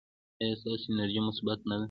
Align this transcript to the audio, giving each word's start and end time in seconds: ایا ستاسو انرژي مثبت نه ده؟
ایا 0.41 0.53
ستاسو 0.59 0.85
انرژي 0.91 1.19
مثبت 1.27 1.59
نه 1.69 1.75
ده؟ 1.77 1.79